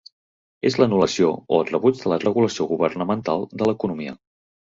[0.69, 4.17] És l"anulació o el rebuig de la regulació governamental de l"economia.